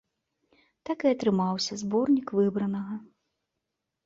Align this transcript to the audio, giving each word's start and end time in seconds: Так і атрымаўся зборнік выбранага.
Так 0.89 0.99
і 1.07 1.11
атрымаўся 1.15 1.77
зборнік 1.83 2.27
выбранага. 2.39 2.99